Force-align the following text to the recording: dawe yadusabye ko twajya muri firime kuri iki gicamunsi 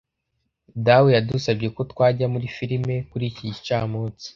dawe 0.85 1.09
yadusabye 1.15 1.67
ko 1.75 1.81
twajya 1.91 2.25
muri 2.33 2.47
firime 2.55 2.93
kuri 3.09 3.23
iki 3.31 3.43
gicamunsi 3.53 4.27